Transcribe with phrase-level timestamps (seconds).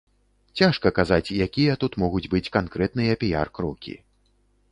[0.61, 3.93] Цяжка казаць, якія тут могуць быць канкрэтныя піяр-крокі.